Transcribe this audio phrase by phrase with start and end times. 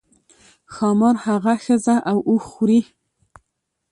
[0.73, 2.79] ښامار هغه ښځه او اوښ خوري.